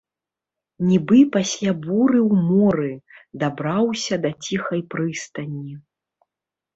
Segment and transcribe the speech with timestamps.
[0.91, 2.91] Нібы пасля буры ў моры
[3.43, 5.71] дабраўся да ціхай прыстані.